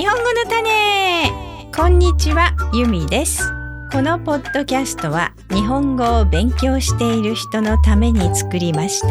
[0.00, 1.30] 日本語の種。
[1.76, 3.52] こんにちはゆみです。
[3.92, 9.08] このポッドキャストは日本語を勉強している人のために作りました。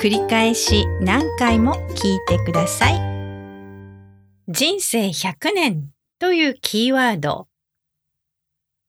[0.00, 2.94] 繰り返し何回も聞いてください。
[4.48, 7.46] 人生100年というキーワード。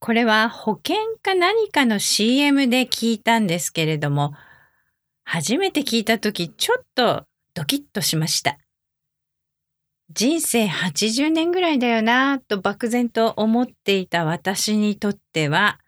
[0.00, 4.32] これは保険か何かの CM で聞いたんですけれども
[5.22, 8.56] 初めて聞いた時ちょっとドキッとしました。
[10.12, 15.80] 人生80年ぐらいだよなと漠然と思っていた私にとっては、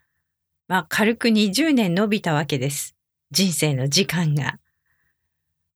[0.66, 2.96] まあ軽く20年伸びたわけです。
[3.30, 4.58] 人生の時間が。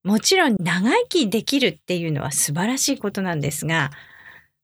[0.03, 3.91] もちろん長生きできるっていうのは素晴らしいことなんですが、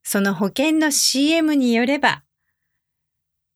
[0.02, 2.22] その保険の CM によれば、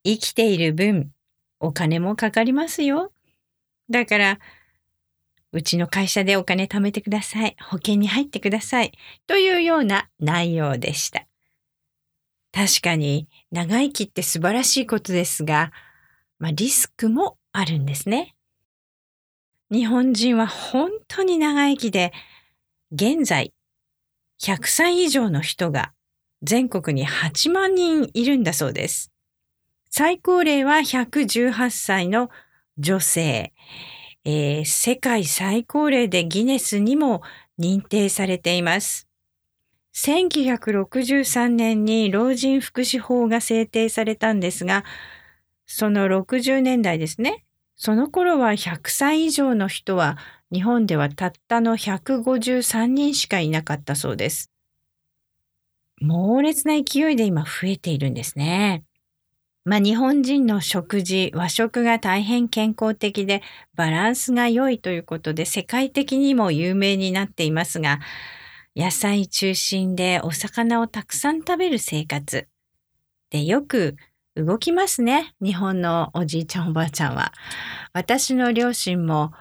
[0.04, 1.10] 生きている分、
[1.58, 3.12] お金もかかりますよ。
[3.90, 4.38] だから、
[5.52, 7.56] うちの会社でお金貯めてください。
[7.60, 8.92] 保険に入ってください。
[9.26, 11.26] というような内容でした。
[12.52, 15.72] 確かに長生きって素晴らしいことですが、
[16.38, 18.34] まあ、リスクもあるんですね。
[19.70, 22.12] 日本人は本当に長生きで、
[22.90, 23.54] 現在
[24.40, 25.92] 100歳以上の人が
[26.42, 29.12] 全国に8万人いるんだそうです。
[29.90, 32.30] 最高齢は118歳の
[32.78, 33.52] 女性。
[34.24, 37.22] えー、世界最高齢でギネスにも
[37.58, 39.08] 認定されています。
[39.94, 44.84] 1963年に老人福祉法が制定されたんですが、
[45.66, 47.44] その60年代ですね。
[47.76, 50.16] その頃は100歳以上の人は
[50.52, 54.50] 日本ではたったの153人しかいなかったそうです。
[56.00, 58.84] 猛烈な勢いで今増えているんですね。
[59.64, 63.42] まあ、日本人の食事、和食が大変健康的で
[63.76, 68.00] バランスが良いということで世界的にも有名になっていますが、
[68.74, 72.48] 野菜中心でお魚をたくさん食べる生活
[73.30, 73.96] でよく
[74.34, 75.32] 動きますね。
[75.40, 77.32] 日本のおじいちゃんおばあちゃんは。
[77.92, 79.32] 私の両親も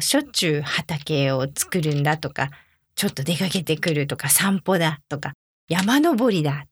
[0.00, 2.50] しょっちゅう畑を作るんだとか、
[2.96, 5.32] ちょっと出かけてくるとか散歩だとか
[5.68, 6.66] 山登りだ。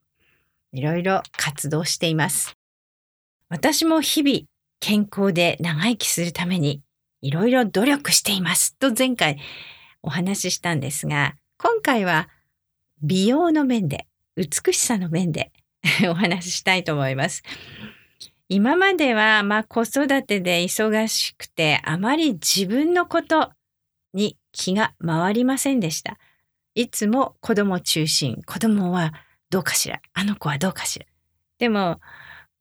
[0.73, 2.55] いろいろ活動しています。
[3.49, 4.41] 私も日々
[4.81, 6.83] 健康で長生きするために
[7.23, 9.39] いろいろ努力していますと前回
[10.03, 12.29] お話ししたんですが、今回は
[13.03, 15.53] 美容の面で、美しさの面で
[16.11, 17.43] お話ししたいと思います。
[18.49, 23.51] 今までは、まあ、子育てで忙しくて、あまり自分のこと
[24.13, 26.19] に気が回りませんでした。
[26.75, 29.13] いつも子供中心、子供は
[29.51, 31.07] どうかしら、あの子はどうかしら。
[31.59, 32.01] でも、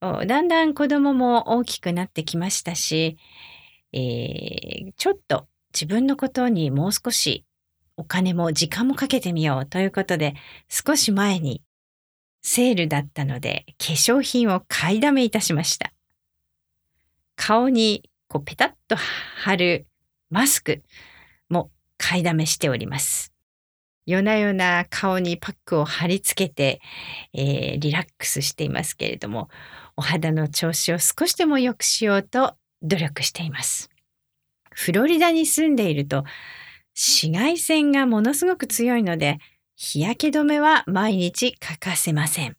[0.02, 3.18] だんだん子供も大きくなってきましたし、
[3.94, 7.46] えー、ちょっと自分のことにもう少し
[7.98, 10.36] お金も時間もかけてみようということで、
[10.70, 11.62] 少し前に
[12.42, 15.92] セールだったので化粧品を買いだめいたしました。
[17.36, 19.88] 顔にこうペタッと貼る
[20.30, 20.84] マスク
[21.50, 23.35] も買いだめしております。
[24.06, 26.82] 夜な夜な顔にパックを貼り付けて、
[27.34, 29.50] えー、リラックスしていますけれども、
[29.98, 33.90] お肌の調子を少しでも良くしようと努力しています。
[34.72, 36.26] フロリダに住んでいると
[36.96, 39.40] 紫外線がものすごく強いので
[39.76, 42.58] 日焼け止めは毎日欠かせません。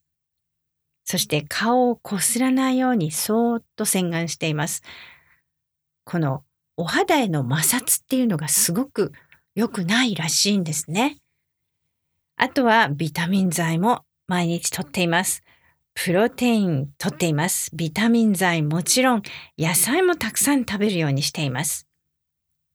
[1.04, 4.82] そして顔をこすらないようにそーっと洗顔しています。
[6.04, 6.42] この
[6.76, 9.12] お肌への摩擦っていうのがすごく
[9.54, 11.16] 良くないらしいんですね。
[12.36, 15.42] あとはビタミン剤も毎日とっています。
[15.94, 17.70] プロテインとっています。
[17.74, 19.22] ビタミン剤もちろん
[19.58, 21.86] 野菜もたくさん食べるようにしています。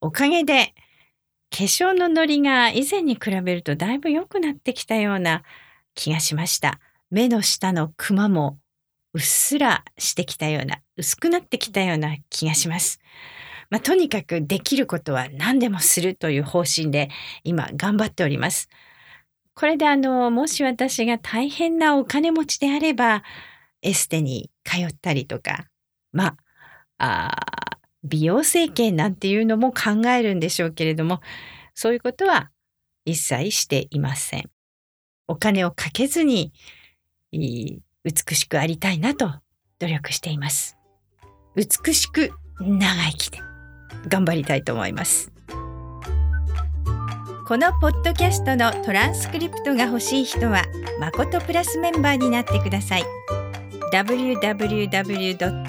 [0.01, 0.73] おかげで
[1.51, 5.43] 化粧のノリが以前に比べるとだいぶ良くなってきたような
[5.93, 6.79] 気がしました。
[7.11, 8.57] 目の下のクマも
[9.13, 12.99] うっすらしてきたような、薄くなってきたような気がします。
[13.69, 17.09] まあ、とにかくできることは何でもするという方針で
[17.43, 18.69] 今頑張っております。
[19.53, 23.23] これであの、もし私が大変なお金持ちであれば、
[23.81, 25.65] エステに通ったりとか、
[26.11, 26.35] ま
[26.97, 31.21] あ、あ美容整形なんていうのも考えるんでしょうけれども、
[31.73, 32.51] そういうことは
[33.05, 34.49] 一切していません。
[35.27, 36.51] お金をかけずに
[37.31, 39.31] 美しくありたいなと
[39.79, 40.77] 努力しています。
[41.55, 43.39] 美しく長生きで
[44.07, 45.31] 頑張りたいと思います。
[47.47, 50.63] このポッドキャストのトランスクリプトが欲しい人は、
[50.99, 53.03] まことプラスメンバーになってください。
[53.91, 55.67] www.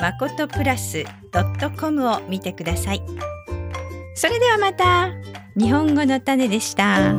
[0.00, 1.04] まことプラス
[1.78, 3.02] .com を見てください。
[4.14, 5.10] それではまた、
[5.56, 7.12] 日本語の種でした。